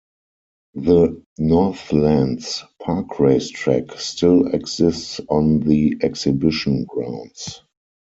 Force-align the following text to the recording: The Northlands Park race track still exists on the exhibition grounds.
The 0.73 1.21
Northlands 1.37 2.63
Park 2.81 3.19
race 3.19 3.49
track 3.49 3.91
still 3.99 4.47
exists 4.47 5.21
on 5.29 5.59
the 5.59 5.99
exhibition 6.01 6.85
grounds. 6.85 7.61